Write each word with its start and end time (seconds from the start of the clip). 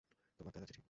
তোমার 0.39 0.51
দাদার 0.53 0.67
চিঠি। 0.67 0.79